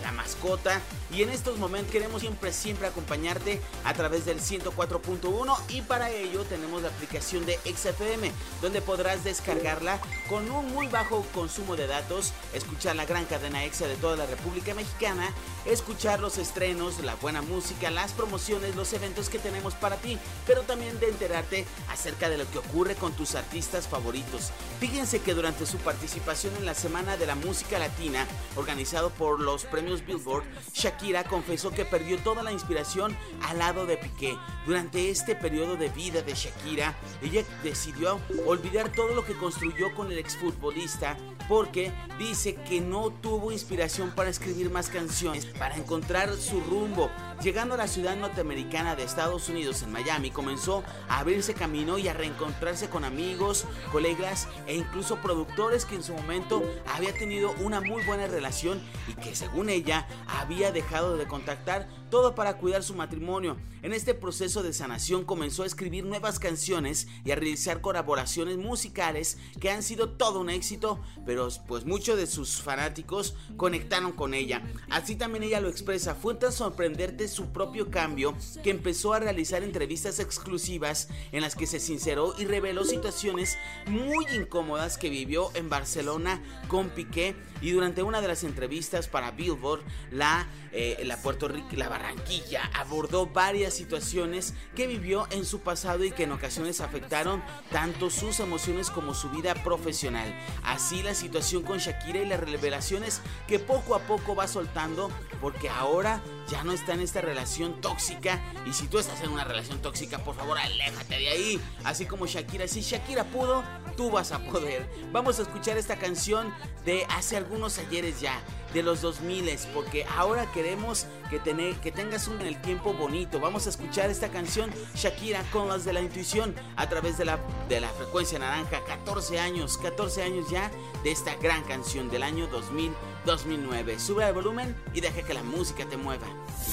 la 0.00 0.12
mascota. 0.12 0.80
Y 1.10 1.22
en 1.22 1.30
estos 1.30 1.58
momentos 1.58 1.92
queremos 1.92 2.20
siempre, 2.20 2.52
siempre 2.52 2.86
acompañarte 2.86 3.60
a 3.84 3.94
través 3.94 4.24
del 4.24 4.40
104.1 4.40 5.56
y 5.68 5.82
para 5.82 6.10
ello 6.10 6.44
tenemos 6.44 6.82
la 6.82 6.88
aplicación 6.88 7.46
de 7.46 7.58
XFM, 7.64 8.30
donde 8.60 8.82
podrás 8.82 9.24
descargarla 9.24 9.98
con 10.28 10.50
un 10.50 10.72
muy 10.72 10.86
bajo 10.88 11.24
consumo 11.34 11.76
de 11.76 11.86
datos, 11.86 12.32
escuchar 12.52 12.96
la 12.96 13.06
gran 13.06 13.24
cadena 13.24 13.64
EXA 13.64 13.86
de 13.86 13.96
toda 13.96 14.16
la 14.16 14.26
República 14.26 14.74
Mexicana, 14.74 15.32
escuchar 15.64 16.20
los 16.20 16.36
estrenos, 16.36 17.00
la 17.00 17.14
buena 17.16 17.40
música, 17.40 17.90
las 17.90 18.12
promociones, 18.12 18.76
los 18.76 18.92
eventos 18.92 19.28
que 19.30 19.38
tenemos 19.38 19.74
para 19.74 19.96
ti, 19.96 20.18
pero 20.46 20.62
también 20.62 21.00
de 21.00 21.08
enterarte 21.08 21.66
acerca 21.90 22.28
de 22.28 22.38
lo 22.38 22.50
que 22.50 22.58
ocurre 22.58 22.94
con 22.94 23.12
tus 23.12 23.34
artistas 23.34 23.88
favoritos. 23.88 24.50
Fíjense 24.80 25.20
que 25.20 25.34
durante 25.34 25.66
su 25.66 25.78
participación 25.78 26.54
en 26.56 26.66
la 26.66 26.74
Semana 26.74 27.16
de 27.16 27.26
la 27.26 27.34
Música 27.34 27.78
Latina, 27.78 28.26
organizado 28.56 29.10
por 29.10 29.40
los 29.40 29.64
premios 29.64 29.87
Billboard, 30.06 30.44
Shakira 30.72 31.24
confesó 31.24 31.70
que 31.70 31.84
perdió 31.84 32.18
toda 32.18 32.42
la 32.42 32.52
inspiración 32.52 33.16
al 33.42 33.58
lado 33.58 33.86
de 33.86 33.96
Piqué. 33.96 34.36
Durante 34.66 35.10
este 35.10 35.34
periodo 35.34 35.76
de 35.76 35.88
vida 35.88 36.22
de 36.22 36.34
Shakira, 36.34 36.94
ella 37.22 37.42
decidió 37.62 38.20
olvidar 38.46 38.92
todo 38.92 39.14
lo 39.14 39.24
que 39.24 39.34
construyó 39.34 39.94
con 39.94 40.12
el 40.12 40.18
exfutbolista 40.18 41.16
porque 41.48 41.92
dice 42.18 42.54
que 42.54 42.80
no 42.80 43.10
tuvo 43.10 43.52
inspiración 43.52 44.10
para 44.14 44.30
escribir 44.30 44.70
más 44.70 44.88
canciones, 44.88 45.46
para 45.46 45.76
encontrar 45.76 46.34
su 46.36 46.60
rumbo. 46.60 47.10
Llegando 47.42 47.74
a 47.74 47.78
la 47.78 47.86
ciudad 47.88 48.16
norteamericana 48.16 48.96
de 48.96 49.04
Estados 49.04 49.48
Unidos, 49.48 49.82
en 49.82 49.92
Miami, 49.92 50.30
comenzó 50.30 50.82
a 51.08 51.20
abrirse 51.20 51.54
camino 51.54 51.96
y 51.96 52.08
a 52.08 52.12
reencontrarse 52.12 52.88
con 52.88 53.04
amigos, 53.04 53.64
colegas 53.92 54.48
e 54.66 54.74
incluso 54.74 55.16
productores 55.16 55.84
que 55.84 55.94
en 55.94 56.02
su 56.02 56.12
momento 56.12 56.62
había 56.86 57.14
tenido 57.14 57.54
una 57.60 57.80
muy 57.80 58.02
buena 58.04 58.26
relación 58.26 58.82
y 59.06 59.14
que 59.14 59.36
según 59.36 59.70
ella 59.70 60.06
había 60.26 60.72
dejado 60.72 61.16
de 61.16 61.26
contactar 61.26 61.88
todo 62.10 62.34
para 62.34 62.56
cuidar 62.56 62.82
su 62.82 62.94
matrimonio. 62.94 63.56
En 63.82 63.92
este 63.92 64.14
proceso 64.14 64.62
de 64.62 64.72
sanación 64.72 65.24
comenzó 65.24 65.62
a 65.62 65.66
escribir 65.66 66.04
nuevas 66.04 66.40
canciones 66.40 67.06
y 67.24 67.30
a 67.30 67.36
realizar 67.36 67.80
colaboraciones 67.80 68.56
musicales 68.56 69.38
que 69.60 69.70
han 69.70 69.84
sido 69.84 70.10
todo 70.10 70.40
un 70.40 70.50
éxito, 70.50 71.00
pero 71.24 71.37
pues 71.66 71.84
muchos 71.84 72.16
de 72.16 72.26
sus 72.26 72.60
fanáticos 72.60 73.34
conectaron 73.56 74.12
con 74.12 74.34
ella. 74.34 74.62
Así 74.90 75.14
también 75.16 75.44
ella 75.44 75.60
lo 75.60 75.68
expresa, 75.68 76.14
fue 76.14 76.34
tan 76.34 76.52
sorprenderte 76.52 77.28
su 77.28 77.52
propio 77.52 77.90
cambio 77.90 78.34
que 78.62 78.70
empezó 78.70 79.12
a 79.12 79.20
realizar 79.20 79.62
entrevistas 79.62 80.18
exclusivas 80.18 81.08
en 81.32 81.42
las 81.42 81.54
que 81.54 81.66
se 81.66 81.80
sinceró 81.80 82.34
y 82.38 82.44
reveló 82.44 82.84
situaciones 82.84 83.56
muy 83.86 84.26
incómodas 84.34 84.98
que 84.98 85.10
vivió 85.10 85.50
en 85.54 85.70
Barcelona 85.70 86.42
con 86.68 86.90
Piqué 86.90 87.36
y 87.60 87.72
durante 87.72 88.02
una 88.02 88.20
de 88.20 88.28
las 88.28 88.44
entrevistas 88.44 89.08
para 89.08 89.32
Billboard, 89.32 89.80
la, 90.10 90.46
eh, 90.72 91.02
la 91.04 91.16
Puerto 91.16 91.48
Rico, 91.48 91.68
la 91.72 91.88
Barranquilla 91.88 92.70
abordó 92.74 93.26
varias 93.26 93.74
situaciones 93.74 94.54
que 94.76 94.86
vivió 94.86 95.26
en 95.30 95.44
su 95.44 95.60
pasado 95.60 96.04
y 96.04 96.12
que 96.12 96.24
en 96.24 96.32
ocasiones 96.32 96.80
afectaron 96.80 97.42
tanto 97.70 98.10
sus 98.10 98.40
emociones 98.40 98.90
como 98.90 99.14
su 99.14 99.30
vida 99.30 99.54
profesional. 99.64 100.32
Así 100.62 101.02
la 101.02 101.14
situación 101.28 101.62
con 101.62 101.76
Shakira 101.76 102.20
y 102.20 102.24
las 102.26 102.40
revelaciones 102.40 103.20
que 103.46 103.58
poco 103.58 103.94
a 103.94 103.98
poco 103.98 104.34
va 104.34 104.48
soltando 104.48 105.10
porque 105.42 105.68
ahora 105.68 106.22
ya 106.48 106.64
no 106.64 106.72
está 106.72 106.94
en 106.94 107.00
esta 107.00 107.20
relación 107.20 107.82
tóxica 107.82 108.40
y 108.64 108.72
si 108.72 108.88
tú 108.88 108.98
estás 108.98 109.20
en 109.20 109.28
una 109.28 109.44
relación 109.44 109.82
tóxica, 109.82 110.24
por 110.24 110.34
favor, 110.34 110.56
aléjate 110.56 111.18
de 111.18 111.28
ahí. 111.28 111.60
Así 111.84 112.06
como 112.06 112.26
Shakira, 112.26 112.66
si 112.66 112.80
Shakira 112.80 113.24
pudo, 113.24 113.62
tú 113.94 114.10
vas 114.10 114.32
a 114.32 114.38
poder. 114.38 114.88
Vamos 115.12 115.38
a 115.38 115.42
escuchar 115.42 115.76
esta 115.76 115.98
canción 115.98 116.50
de 116.86 117.04
hace 117.10 117.36
algunos 117.36 117.76
ayeres 117.76 118.22
ya, 118.22 118.40
de 118.72 118.82
los 118.82 119.00
2000 119.02 119.38
porque 119.72 120.04
ahora 120.16 120.50
queremos 120.52 121.06
que, 121.30 121.38
tener, 121.38 121.76
que 121.76 121.92
tengas 121.92 122.28
un 122.28 122.40
en 122.40 122.46
el 122.46 122.60
tiempo 122.60 122.92
bonito. 122.92 123.40
Vamos 123.40 123.66
a 123.66 123.70
escuchar 123.70 124.10
esta 124.10 124.28
canción 124.28 124.70
Shakira 124.94 125.42
con 125.52 125.68
las 125.68 125.84
de 125.84 125.92
la 125.92 126.00
intuición 126.00 126.54
a 126.76 126.88
través 126.88 127.18
de 127.18 127.24
la, 127.24 127.38
de 127.68 127.80
la 127.80 127.88
frecuencia 127.90 128.38
naranja. 128.38 128.82
14 128.86 129.38
años, 129.38 129.78
14 129.78 130.22
años 130.22 130.50
ya 130.50 130.70
de 131.02 131.12
esta 131.12 131.34
gran 131.36 131.62
canción 131.64 132.10
del 132.10 132.22
año 132.22 132.46
2000. 132.48 132.92
2009. 133.28 133.98
Sube 133.98 134.26
el 134.26 134.32
volumen 134.32 134.74
y 134.94 135.00
deja 135.00 135.22
que 135.22 135.34
la 135.34 135.42
música 135.42 135.84
te 135.84 135.96
mueva. 135.96 136.26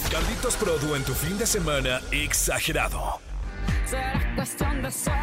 Carlitos 0.09 0.55
Produ 0.55 0.95
en 0.95 1.03
tu 1.03 1.13
fin 1.13 1.37
de 1.37 1.45
semana 1.45 2.01
exagerado. 2.11 3.19
Será 3.85 4.33
cuestión 4.35 4.81
de 4.81 4.91
ser 4.91 5.13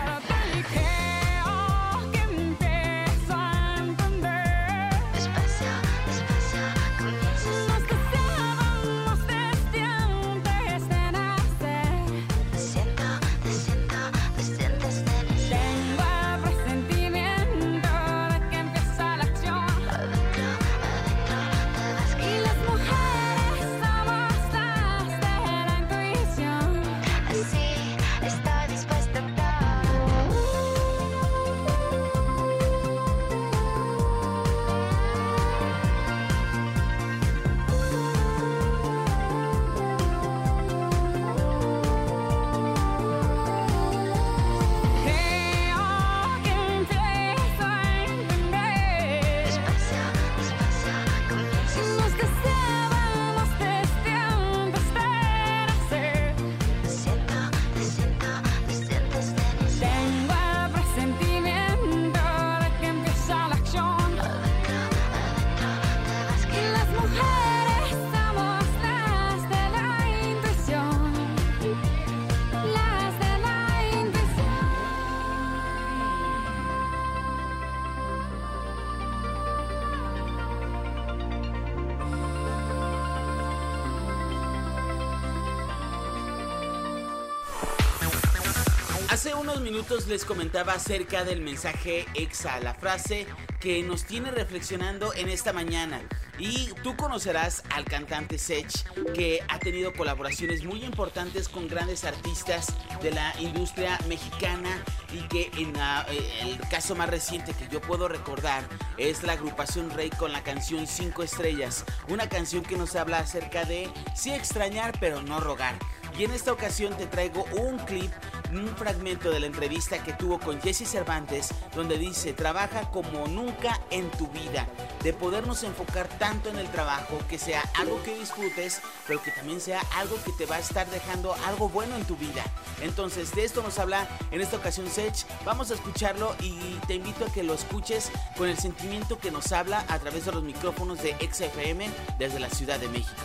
minutos 89.82 90.06
les 90.06 90.24
comentaba 90.24 90.74
acerca 90.74 91.24
del 91.24 91.40
mensaje 91.40 92.06
exa, 92.14 92.60
la 92.60 92.72
frase 92.72 93.26
que 93.58 93.82
nos 93.82 94.04
tiene 94.04 94.30
reflexionando 94.30 95.12
en 95.12 95.28
esta 95.28 95.52
mañana. 95.52 96.00
Y 96.38 96.68
tú 96.84 96.94
conocerás 96.94 97.64
al 97.70 97.84
cantante 97.84 98.38
Sech, 98.38 98.70
que 99.12 99.40
ha 99.48 99.58
tenido 99.58 99.92
colaboraciones 99.92 100.62
muy 100.64 100.84
importantes 100.84 101.48
con 101.48 101.66
grandes 101.66 102.04
artistas 102.04 102.72
de 103.02 103.10
la 103.10 103.34
industria 103.40 103.98
mexicana 104.08 104.84
y 105.12 105.26
que 105.26 105.50
en 105.56 105.74
eh, 105.74 106.42
el 106.42 106.60
caso 106.68 106.94
más 106.94 107.10
reciente 107.10 107.52
que 107.52 107.66
yo 107.68 107.80
puedo 107.80 108.06
recordar 108.06 108.62
es 108.98 109.24
la 109.24 109.32
agrupación 109.32 109.90
Rey 109.90 110.10
con 110.10 110.32
la 110.32 110.44
canción 110.44 110.86
Cinco 110.86 111.24
Estrellas, 111.24 111.84
una 112.08 112.28
canción 112.28 112.62
que 112.62 112.76
nos 112.76 112.94
habla 112.94 113.18
acerca 113.18 113.64
de 113.64 113.90
sí 114.14 114.32
extrañar 114.32 114.96
pero 115.00 115.22
no 115.22 115.40
rogar. 115.40 115.76
Y 116.18 116.24
en 116.24 116.30
esta 116.32 116.52
ocasión 116.52 116.96
te 116.96 117.06
traigo 117.06 117.44
un 117.56 117.78
clip 117.78 118.12
un 118.59 118.76
fragmento 118.76 119.30
de 119.30 119.40
la 119.40 119.47
entrevista 119.47 120.02
que 120.02 120.12
tuvo 120.12 120.38
con 120.38 120.61
Jesse 120.61 120.88
Cervantes, 120.88 121.49
donde 121.75 121.99
dice, 121.99 122.32
trabaja 122.32 122.90
como 122.90 123.26
nunca 123.26 123.80
en 123.90 124.11
tu 124.12 124.28
vida, 124.28 124.66
de 125.02 125.12
podernos 125.12 125.62
enfocar 125.62 126.09
tanto 126.18 126.49
en 126.49 126.59
el 126.59 126.68
trabajo, 126.68 127.18
que 127.28 127.38
sea 127.38 127.62
algo 127.78 128.02
que 128.02 128.18
disfrutes, 128.18 128.80
pero 129.06 129.23
que 129.23 129.30
también 129.30 129.61
sea 129.61 129.80
algo 129.97 130.16
que 130.25 130.32
te 130.32 130.47
va 130.47 130.56
a 130.56 130.61
estar 130.61 130.88
dejando 130.90 131.35
algo 131.47 131.68
bueno 131.68 131.97
en 131.97 132.04
tu 132.04 132.16
vida. 132.16 132.44
Entonces, 132.82 133.35
de 133.35 133.44
esto 133.44 133.62
nos 133.62 133.78
habla 133.78 134.09
en 134.30 134.40
esta 134.40 134.56
ocasión 134.56 134.88
Sech, 134.88 135.26
vamos 135.44 135.71
a 135.71 135.75
escucharlo 135.75 136.35
y 136.40 136.78
te 136.87 136.94
invito 136.94 137.25
a 137.25 137.32
que 137.32 137.42
lo 137.42 137.54
escuches 137.54 138.11
con 138.37 138.49
el 138.49 138.59
sentimiento 138.59 139.18
que 139.18 139.30
nos 139.30 139.52
habla 139.52 139.85
a 139.88 139.99
través 139.99 140.26
de 140.26 140.32
los 140.32 140.42
micrófonos 140.42 141.02
de 141.02 141.16
XFM 141.21 141.88
desde 142.18 142.40
la 142.40 142.50
Ciudad 142.50 142.78
de 142.78 142.88
México 142.88 143.23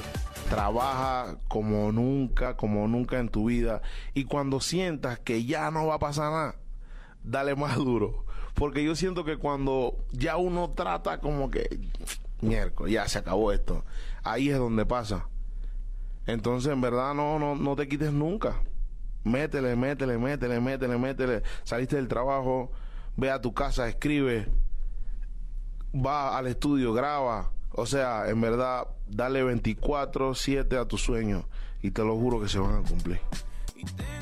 trabaja 0.50 1.38
como 1.48 1.92
nunca, 1.92 2.56
como 2.56 2.88
nunca 2.88 3.20
en 3.20 3.30
tu 3.30 3.46
vida. 3.46 3.82
Y 4.14 4.26
cuando 4.26 4.60
sientas 4.60 5.20
que 5.20 5.46
ya 5.46 5.72
no 5.72 5.88
va 5.88 5.96
a 5.96 6.00
pasar 6.00 6.32
nada, 6.32 6.56
dale 7.24 7.56
más 7.56 7.76
duro. 7.78 8.26
Porque 8.54 8.84
yo 8.84 8.96
siento 8.96 9.24
que 9.24 9.38
cuando 9.38 9.98
ya 10.12 10.38
uno 10.38 10.72
trata 10.72 11.20
como 11.20 11.52
que, 11.52 11.80
miércoles, 12.42 12.94
ya 12.94 13.08
se 13.08 13.20
acabó 13.20 13.52
esto, 13.52 13.84
ahí 14.24 14.50
es 14.50 14.58
donde 14.58 14.86
pasa. 14.86 15.28
Entonces, 16.26 16.74
en 16.74 16.82
verdad, 16.82 17.14
no, 17.14 17.40
no, 17.40 17.56
no 17.56 17.76
te 17.76 17.88
quites 17.88 18.12
nunca. 18.12 18.62
Métele, 19.24 19.76
métele, 19.76 20.18
métele, 20.18 20.60
métele, 20.60 20.98
métele. 20.98 21.44
Saliste 21.64 21.98
del 21.98 22.08
trabajo, 22.08 22.72
ve 23.16 23.30
a 23.30 23.42
tu 23.42 23.54
casa, 23.54 23.88
escribe, 23.88 24.48
va 25.94 26.38
al 26.38 26.48
estudio, 26.48 26.94
graba 26.94 27.52
o 27.78 27.86
sea, 27.86 28.28
en 28.28 28.42
verdad, 28.42 28.88
dale 29.08 29.44
24-7 29.44 30.82
a 30.82 30.86
tus 30.86 31.04
sueños 31.04 31.46
y 31.84 31.92
te 31.92 32.04
lo 32.04 32.16
juro 32.16 32.42
que 32.42 32.50
se 32.50 32.58
van 32.58 32.84
a 32.84 32.88
cumplir. 32.88 33.20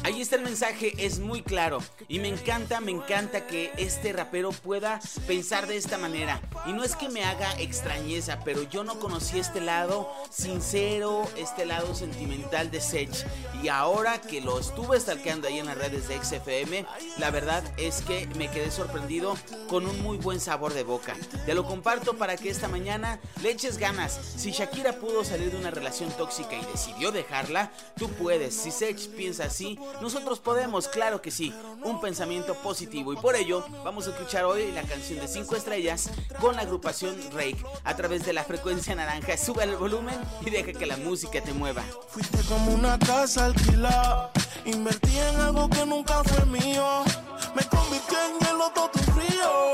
Ahí 0.03 0.21
está 0.21 0.35
el 0.35 0.43
mensaje, 0.43 0.93
es 0.99 1.17
muy 1.17 1.41
claro. 1.41 1.79
Y 2.07 2.19
me 2.19 2.27
encanta, 2.27 2.79
me 2.79 2.91
encanta 2.91 3.47
que 3.47 3.71
este 3.77 4.13
rapero 4.13 4.51
pueda 4.51 4.99
pensar 5.25 5.65
de 5.65 5.77
esta 5.77 5.97
manera. 5.97 6.39
Y 6.67 6.73
no 6.73 6.83
es 6.83 6.95
que 6.95 7.09
me 7.09 7.23
haga 7.23 7.51
extrañeza, 7.59 8.39
pero 8.45 8.61
yo 8.63 8.83
no 8.83 8.99
conocí 8.99 9.39
este 9.39 9.61
lado 9.61 10.07
sincero, 10.29 11.27
este 11.37 11.65
lado 11.65 11.95
sentimental 11.95 12.69
de 12.69 12.81
Sech. 12.81 13.25
Y 13.63 13.69
ahora 13.69 14.21
que 14.21 14.41
lo 14.41 14.59
estuve 14.59 14.99
stalkeando 14.99 15.47
ahí 15.47 15.57
en 15.57 15.65
las 15.65 15.77
redes 15.77 16.07
de 16.07 16.23
XFM, 16.23 16.85
la 17.17 17.31
verdad 17.31 17.63
es 17.77 18.01
que 18.01 18.27
me 18.37 18.51
quedé 18.51 18.69
sorprendido 18.69 19.35
con 19.67 19.87
un 19.87 20.03
muy 20.03 20.17
buen 20.17 20.39
sabor 20.39 20.73
de 20.73 20.83
boca. 20.83 21.15
Te 21.47 21.55
lo 21.55 21.65
comparto 21.65 22.15
para 22.15 22.37
que 22.37 22.49
esta 22.49 22.67
mañana 22.67 23.19
le 23.41 23.49
eches 23.49 23.79
ganas. 23.79 24.19
Si 24.37 24.51
Shakira 24.51 24.99
pudo 24.99 25.23
salir 25.23 25.51
de 25.51 25.57
una 25.57 25.71
relación 25.71 26.11
tóxica 26.11 26.55
y 26.55 26.65
decidió 26.65 27.11
dejarla, 27.11 27.71
tú 27.97 28.07
puedes. 28.09 28.55
Si 28.55 28.69
Sech 28.69 29.09
piensa 29.15 29.44
así, 29.45 29.79
nosotros 30.01 30.39
podemos, 30.39 30.87
claro 30.87 31.21
que 31.21 31.31
sí, 31.31 31.53
un 31.83 32.01
pensamiento 32.01 32.53
positivo 32.55 33.13
y 33.13 33.15
por 33.15 33.35
ello 33.35 33.65
vamos 33.83 34.07
a 34.07 34.11
escuchar 34.11 34.45
hoy 34.45 34.71
la 34.71 34.81
canción 34.83 35.19
de 35.19 35.27
5 35.27 35.55
estrellas 35.55 36.09
con 36.39 36.55
la 36.55 36.63
agrupación 36.63 37.15
Rake 37.31 37.63
a 37.83 37.95
través 37.95 38.25
de 38.25 38.33
la 38.33 38.43
frecuencia 38.43 38.95
naranja. 38.95 39.37
Sube 39.37 39.63
el 39.63 39.75
volumen 39.75 40.19
y 40.45 40.49
deja 40.49 40.73
que 40.73 40.85
la 40.85 40.97
música 40.97 41.41
te 41.41 41.53
mueva. 41.53 41.83
Fuiste 42.09 42.39
como 42.49 42.73
una 42.73 42.99
casa 42.99 43.45
alquilada, 43.45 44.31
invertí 44.65 45.17
en 45.17 45.39
algo 45.39 45.69
que 45.69 45.85
nunca 45.85 46.23
fue 46.23 46.45
mío, 46.45 47.03
me 47.55 47.63
convirtió 47.63 48.17
en 48.25 48.47
el 48.47 48.57
loto 48.57 48.89
tu 48.91 48.99
río, 49.19 49.73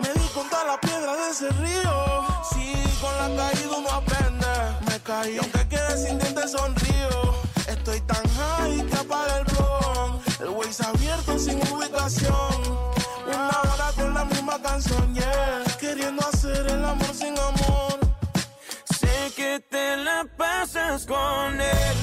me 0.00 0.12
di 0.12 0.28
contra 0.28 0.64
la 0.64 0.80
piedra 0.80 1.16
de 1.16 1.30
ese 1.30 1.48
río, 1.50 2.24
sí, 2.52 2.72
con 3.00 3.16
la 3.16 3.42
caída 3.42 3.76
uno 3.76 3.90
aprende, 3.90 4.46
me 4.86 5.00
caí 5.00 5.38
aunque 5.38 5.68
quede 5.68 5.96
sin 5.96 6.18
dientes. 6.18 6.38
Estoy 7.68 8.00
tan 8.00 8.24
high 8.36 8.86
que 8.86 8.96
apaga 8.96 9.38
el 9.38 9.44
blog. 9.44 10.20
El 10.40 10.48
Waze 10.48 10.84
abierto 10.86 11.38
sin 11.38 11.58
ubicación. 11.70 12.88
Una 13.26 13.48
hora 13.48 13.92
con 13.94 14.14
la 14.14 14.24
misma 14.24 14.60
canción, 14.62 15.14
yeah. 15.14 15.62
Queriendo 15.78 16.26
hacer 16.26 16.66
el 16.66 16.84
amor 16.84 17.14
sin 17.14 17.38
amor. 17.38 17.98
Sé 18.98 19.32
que 19.36 19.60
te 19.68 19.96
la 19.98 20.26
pasas 20.36 21.04
con 21.04 21.60
él. 21.60 21.96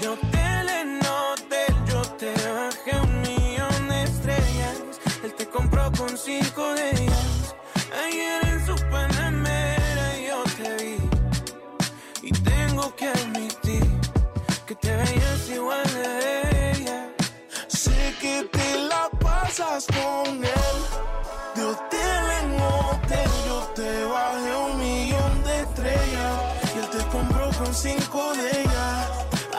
De 0.00 0.08
hotel 0.08 0.68
en 0.68 1.00
hotel, 1.04 1.74
yo 1.88 2.02
te 2.16 2.32
bajé 2.32 3.00
un 3.00 3.20
millón 3.22 3.88
de 3.88 4.04
estrellas. 4.04 4.76
Él 5.24 5.34
te 5.34 5.48
compró 5.48 5.90
con 5.98 6.16
cinco 6.16 6.72
de 6.74 6.90
ellas. 6.90 7.54
Ayer 8.06 8.53
pasas 19.74 19.86
con 19.86 20.36
él. 20.36 20.76
De 21.54 21.64
hotel 21.64 22.24
en 22.40 22.60
hotel, 22.60 23.30
yo 23.46 23.58
te 23.74 24.04
bajé 24.04 24.56
un 24.66 24.78
millón 24.78 25.42
de 25.44 25.62
estrellas. 25.62 26.40
Y 26.74 26.78
él 26.78 26.88
te 26.90 27.06
compró 27.08 27.50
con 27.58 27.74
cinco 27.74 28.34
de 28.34 28.60
ellas. 28.60 29.08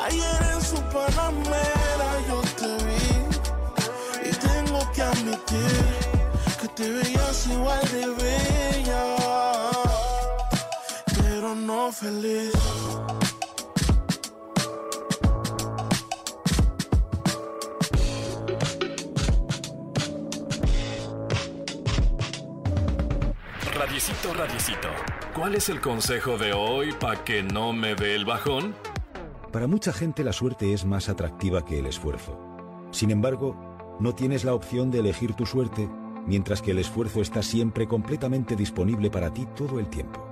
Ayer 0.06 0.42
en 0.54 0.62
su 0.62 0.78
panamera 0.94 2.10
yo 2.28 2.42
te 2.60 2.86
vi. 2.86 4.30
Y 4.30 4.32
tengo 4.34 4.80
que 4.94 5.02
admitir 5.02 5.86
que 6.62 6.68
te 6.70 6.90
veías 6.90 7.48
igual 7.48 7.82
de 7.92 8.08
bella. 8.24 9.04
Pero 11.18 11.56
no 11.56 11.92
feliz. 11.92 12.54
Radiecito, 23.96 24.34
radiecito. 24.34 24.90
¿Cuál 25.34 25.56
es 25.56 25.70
el 25.70 25.80
consejo 25.80 26.38
de 26.38 26.52
hoy 26.52 26.92
para 27.00 27.24
que 27.24 27.42
no 27.44 27.72
me 27.72 27.96
dé 27.96 28.14
el 28.14 28.26
bajón? 28.26 28.76
Para 29.54 29.68
mucha 29.68 29.94
gente 29.94 30.22
la 30.26 30.34
suerte 30.34 30.74
es 30.74 30.84
más 30.84 31.08
atractiva 31.08 31.64
que 31.64 31.80
el 31.80 31.86
esfuerzo. 31.86 32.38
Sin 32.92 33.10
embargo, 33.10 33.56
no 34.02 34.14
tienes 34.14 34.44
la 34.44 34.54
opción 34.54 34.92
de 34.92 35.00
elegir 35.00 35.34
tu 35.34 35.46
suerte, 35.46 35.90
mientras 36.28 36.62
que 36.62 36.72
el 36.72 36.80
esfuerzo 36.80 37.22
está 37.22 37.42
siempre 37.42 37.88
completamente 37.88 38.58
disponible 38.58 39.10
para 39.10 39.32
ti 39.34 39.48
todo 39.56 39.80
el 39.80 39.88
tiempo. 39.88 40.28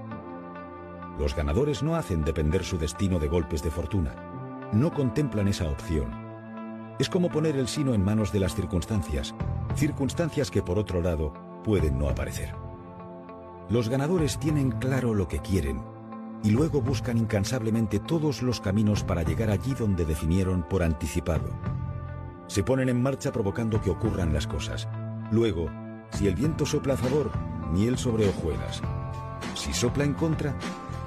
Los 1.17 1.33
ganadores 1.33 1.83
no 1.83 1.95
hacen 1.95 2.25
depender 2.25 2.65
su 2.65 2.77
destino 2.77 3.17
de 3.17 3.29
golpes 3.29 3.63
de 3.63 3.71
fortuna. 3.71 4.13
No 4.73 4.93
contemplan 4.93 5.47
esa 5.47 5.69
opción. 5.69 6.11
Es 6.99 7.07
como 7.07 7.29
poner 7.29 7.55
el 7.55 7.69
sino 7.69 7.93
en 7.93 8.03
manos 8.03 8.33
de 8.33 8.41
las 8.41 8.55
circunstancias, 8.55 9.33
circunstancias 9.77 10.51
que 10.51 10.61
por 10.61 10.77
otro 10.77 11.01
lado 11.01 11.33
pueden 11.63 11.97
no 11.97 12.09
aparecer. 12.09 12.62
Los 13.69 13.89
ganadores 13.89 14.39
tienen 14.39 14.71
claro 14.71 15.13
lo 15.13 15.27
que 15.27 15.39
quieren 15.39 15.81
y 16.43 16.51
luego 16.51 16.81
buscan 16.81 17.17
incansablemente 17.17 17.99
todos 17.99 18.41
los 18.41 18.59
caminos 18.59 19.03
para 19.03 19.23
llegar 19.23 19.49
allí 19.49 19.73
donde 19.73 20.05
definieron 20.05 20.63
por 20.63 20.83
anticipado. 20.83 21.49
Se 22.47 22.63
ponen 22.63 22.89
en 22.89 23.01
marcha 23.01 23.31
provocando 23.31 23.81
que 23.81 23.89
ocurran 23.89 24.33
las 24.33 24.45
cosas. 24.45 24.87
Luego, 25.31 25.69
si 26.11 26.27
el 26.27 26.35
viento 26.35 26.65
sopla 26.65 26.95
a 26.95 26.97
favor, 26.97 27.31
miel 27.71 27.97
sobre 27.97 28.27
hojuelas. 28.27 28.81
Si 29.55 29.73
sopla 29.73 30.03
en 30.03 30.13
contra, 30.13 30.53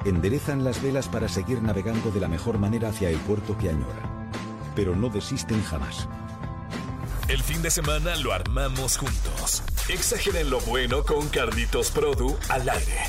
enderezan 0.06 0.64
las 0.64 0.82
velas 0.82 1.08
para 1.08 1.28
seguir 1.28 1.62
navegando 1.62 2.10
de 2.10 2.20
la 2.20 2.28
mejor 2.28 2.58
manera 2.58 2.88
hacia 2.88 3.10
el 3.10 3.18
puerto 3.18 3.56
que 3.58 3.68
añoran. 3.68 4.30
Pero 4.75 4.96
no 4.96 5.10
desisten 5.10 5.62
jamás. 5.62 6.08
El 7.28 7.42
fin 7.42 7.60
de 7.60 7.70
semana 7.70 8.16
lo 8.16 8.32
armamos 8.32 8.96
juntos. 8.96 9.62
Exageren 9.88 10.50
lo 10.50 10.58
bueno 10.62 11.04
con 11.04 11.28
Carlitos 11.28 11.92
Produ 11.92 12.36
al 12.48 12.68
aire. 12.68 13.04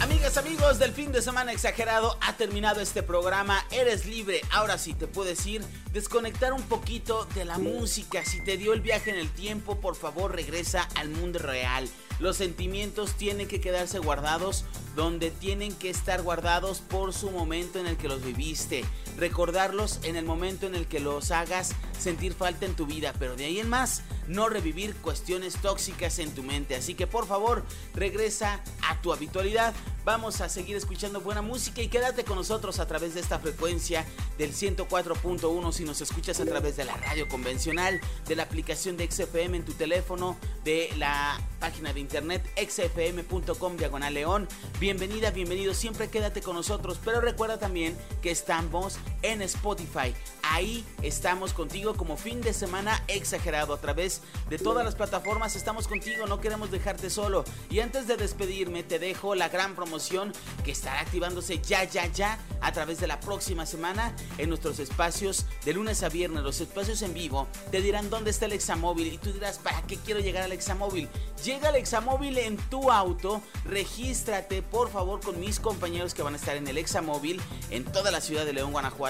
Amigas, 0.00 0.36
amigos 0.36 0.78
del 0.78 0.92
fin 0.92 1.10
de 1.10 1.20
semana 1.20 1.50
exagerado, 1.50 2.16
ha 2.20 2.36
terminado 2.36 2.80
este 2.80 3.02
programa. 3.02 3.66
Eres 3.72 4.06
libre. 4.06 4.40
Ahora 4.52 4.78
sí 4.78 4.94
te 4.94 5.08
puedes 5.08 5.44
ir, 5.46 5.64
desconectar 5.92 6.52
un 6.52 6.62
poquito 6.62 7.24
de 7.34 7.44
la 7.44 7.58
música. 7.58 8.24
Si 8.24 8.40
te 8.40 8.56
dio 8.56 8.72
el 8.72 8.82
viaje 8.82 9.10
en 9.10 9.16
el 9.16 9.28
tiempo, 9.28 9.80
por 9.80 9.96
favor 9.96 10.32
regresa 10.32 10.88
al 10.94 11.08
mundo 11.08 11.40
real. 11.40 11.88
Los 12.20 12.36
sentimientos 12.36 13.14
tienen 13.14 13.48
que 13.48 13.60
quedarse 13.60 13.98
guardados 13.98 14.64
donde 14.94 15.30
tienen 15.30 15.74
que 15.74 15.90
estar 15.90 16.22
guardados 16.22 16.80
por 16.80 17.12
su 17.12 17.30
momento 17.30 17.80
en 17.80 17.86
el 17.86 17.96
que 17.96 18.08
los 18.08 18.22
viviste. 18.22 18.84
Recordarlos 19.20 20.00
en 20.02 20.16
el 20.16 20.24
momento 20.24 20.66
en 20.66 20.74
el 20.74 20.86
que 20.86 20.98
los 20.98 21.30
hagas 21.30 21.72
sentir 21.98 22.32
falta 22.32 22.64
en 22.64 22.74
tu 22.74 22.86
vida, 22.86 23.12
pero 23.18 23.36
de 23.36 23.44
ahí 23.44 23.60
en 23.60 23.68
más, 23.68 24.00
no 24.26 24.48
revivir 24.48 24.96
cuestiones 24.96 25.56
tóxicas 25.60 26.18
en 26.18 26.34
tu 26.34 26.42
mente. 26.42 26.74
Así 26.74 26.94
que 26.94 27.06
por 27.06 27.26
favor, 27.26 27.62
regresa 27.94 28.62
a 28.88 28.98
tu 29.02 29.12
habitualidad. 29.12 29.74
Vamos 30.06 30.40
a 30.40 30.48
seguir 30.48 30.76
escuchando 30.76 31.20
buena 31.20 31.42
música 31.42 31.82
y 31.82 31.88
quédate 31.88 32.24
con 32.24 32.36
nosotros 32.36 32.78
a 32.78 32.86
través 32.86 33.12
de 33.12 33.20
esta 33.20 33.38
frecuencia 33.38 34.06
del 34.38 34.54
104.1 34.54 35.72
si 35.72 35.84
nos 35.84 36.00
escuchas 36.00 36.40
a 36.40 36.46
través 36.46 36.78
de 36.78 36.86
la 36.86 36.96
radio 36.96 37.28
convencional, 37.28 38.00
de 38.26 38.36
la 38.36 38.44
aplicación 38.44 38.96
de 38.96 39.10
XFM 39.10 39.58
en 39.58 39.64
tu 39.66 39.74
teléfono, 39.74 40.38
de 40.64 40.88
la 40.96 41.38
página 41.58 41.92
de 41.92 42.00
internet 42.00 42.42
xfm.com 42.56 43.76
diagonal 43.76 44.14
león. 44.14 44.48
Bienvenida, 44.80 45.30
bienvenido, 45.30 45.74
siempre 45.74 46.08
quédate 46.08 46.40
con 46.40 46.56
nosotros, 46.56 46.98
pero 47.04 47.20
recuerda 47.20 47.58
también 47.58 47.94
que 48.22 48.30
estamos 48.30 48.98
en 49.22 49.42
Spotify. 49.42 50.14
Ahí 50.42 50.84
estamos 51.02 51.52
contigo 51.52 51.94
como 51.94 52.16
fin 52.16 52.40
de 52.40 52.52
semana 52.52 53.02
exagerado 53.08 53.74
a 53.74 53.80
través 53.80 54.22
de 54.48 54.58
todas 54.58 54.84
las 54.84 54.94
plataformas. 54.94 55.56
Estamos 55.56 55.86
contigo, 55.86 56.26
no 56.26 56.40
queremos 56.40 56.70
dejarte 56.70 57.10
solo. 57.10 57.44
Y 57.68 57.80
antes 57.80 58.06
de 58.06 58.16
despedirme, 58.16 58.82
te 58.82 58.98
dejo 58.98 59.34
la 59.34 59.48
gran 59.48 59.74
promoción 59.74 60.32
que 60.64 60.72
estará 60.72 61.00
activándose 61.00 61.60
ya, 61.60 61.84
ya, 61.84 62.06
ya 62.06 62.38
a 62.60 62.72
través 62.72 63.00
de 63.00 63.06
la 63.06 63.20
próxima 63.20 63.66
semana 63.66 64.14
en 64.38 64.48
nuestros 64.48 64.78
espacios 64.78 65.46
de 65.64 65.74
lunes 65.74 66.02
a 66.02 66.08
viernes, 66.08 66.42
los 66.42 66.60
espacios 66.60 67.02
en 67.02 67.14
vivo. 67.14 67.46
Te 67.70 67.80
dirán 67.80 68.10
dónde 68.10 68.30
está 68.30 68.46
el 68.46 68.52
Examóvil 68.52 69.12
y 69.12 69.18
tú 69.18 69.32
dirás, 69.32 69.58
¿para 69.58 69.82
qué 69.82 69.96
quiero 69.96 70.20
llegar 70.20 70.44
al 70.44 70.52
Examóvil? 70.52 71.08
Llega 71.44 71.68
al 71.68 71.76
Examóvil 71.76 72.38
en 72.38 72.56
tu 72.56 72.90
auto, 72.90 73.40
regístrate 73.64 74.62
por 74.62 74.90
favor 74.90 75.20
con 75.20 75.38
mis 75.38 75.60
compañeros 75.60 76.14
que 76.14 76.22
van 76.22 76.34
a 76.34 76.36
estar 76.36 76.56
en 76.56 76.66
el 76.66 76.78
Examóvil 76.78 77.40
en 77.70 77.84
toda 77.84 78.10
la 78.10 78.20
ciudad 78.20 78.44
de 78.44 78.52
León, 78.52 78.72
Guanajuato 78.72 79.09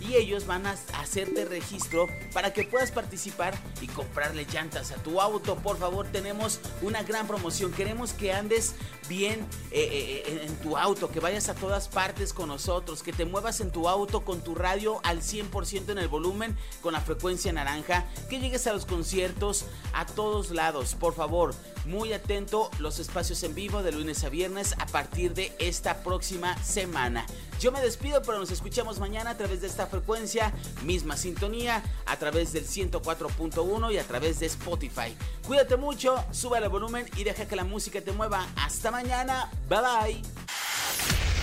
y 0.00 0.14
ellos 0.14 0.46
van 0.46 0.66
a 0.66 0.76
hacerte 0.94 1.44
registro 1.44 2.06
para 2.32 2.52
que 2.52 2.64
puedas 2.64 2.90
participar 2.90 3.58
y 3.80 3.86
comprarle 3.86 4.46
llantas 4.52 4.90
a 4.92 4.96
tu 4.96 5.20
auto. 5.20 5.56
Por 5.56 5.78
favor, 5.78 6.06
tenemos 6.06 6.60
una 6.82 7.02
gran 7.02 7.26
promoción. 7.26 7.72
Queremos 7.72 8.12
que 8.12 8.32
andes 8.32 8.74
bien 9.08 9.40
eh, 9.70 9.80
eh, 9.80 10.22
eh, 10.26 10.46
en 10.46 10.56
tu 10.56 10.76
auto, 10.76 11.10
que 11.10 11.20
vayas 11.20 11.48
a 11.48 11.54
todas 11.54 11.88
partes 11.88 12.32
con 12.32 12.48
nosotros, 12.48 13.02
que 13.02 13.12
te 13.12 13.24
muevas 13.24 13.60
en 13.60 13.70
tu 13.70 13.88
auto 13.88 14.24
con 14.24 14.42
tu 14.42 14.54
radio 14.54 15.00
al 15.02 15.22
100% 15.22 15.90
en 15.90 15.98
el 15.98 16.08
volumen, 16.08 16.56
con 16.82 16.92
la 16.92 17.00
frecuencia 17.00 17.52
naranja, 17.52 18.06
que 18.28 18.40
llegues 18.40 18.66
a 18.66 18.72
los 18.72 18.84
conciertos 18.84 19.64
a 19.94 20.04
todos 20.04 20.50
lados. 20.50 20.94
Por 20.94 21.14
favor, 21.14 21.54
muy 21.86 22.12
atento 22.12 22.70
los 22.78 22.98
espacios 22.98 23.42
en 23.42 23.54
vivo 23.54 23.82
de 23.82 23.92
lunes 23.92 24.22
a 24.24 24.28
viernes 24.28 24.74
a 24.78 24.86
partir 24.86 25.32
de 25.32 25.52
esta 25.58 26.02
próxima 26.02 26.62
semana. 26.62 27.26
Yo 27.60 27.72
me 27.72 27.80
despido, 27.80 28.22
pero 28.22 28.38
nos 28.38 28.50
escuchamos 28.52 29.00
mañana 29.00 29.30
a 29.30 29.36
través 29.36 29.60
de 29.60 29.66
esta 29.66 29.86
frecuencia, 29.88 30.52
misma 30.84 31.16
sintonía, 31.16 31.82
a 32.06 32.16
través 32.16 32.52
del 32.52 32.64
104.1 32.64 33.92
y 33.92 33.98
a 33.98 34.04
través 34.04 34.38
de 34.38 34.46
Spotify. 34.46 35.16
Cuídate 35.46 35.76
mucho, 35.76 36.24
sube 36.30 36.58
el 36.58 36.68
volumen 36.68 37.06
y 37.16 37.24
deja 37.24 37.46
que 37.46 37.56
la 37.56 37.64
música 37.64 38.00
te 38.00 38.12
mueva. 38.12 38.46
Hasta 38.56 38.92
mañana, 38.92 39.50
bye 39.68 39.78
bye. 39.80 40.22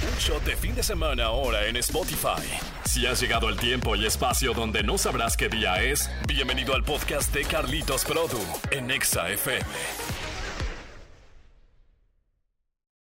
Un 0.08 0.18
shot 0.20 0.44
de 0.46 0.56
fin 0.56 0.74
de 0.76 0.84
semana 0.84 1.26
ahora 1.26 1.66
en 1.66 1.76
Spotify. 1.78 2.48
Si 2.86 3.06
has 3.06 3.20
llegado 3.20 3.48
al 3.48 3.58
tiempo 3.58 3.96
y 3.96 4.06
espacio 4.06 4.54
donde 4.54 4.84
no 4.84 4.98
sabrás 4.98 5.36
qué 5.36 5.50
día 5.50 5.82
es, 5.84 6.10
bienvenido 6.28 6.76
al 6.76 6.84
podcast 6.84 7.34
de 7.34 7.44
Carlitos 7.44 8.06
Produ 8.06 8.40
en 8.72 8.90
Exa 8.92 9.30
FM. 9.30 9.66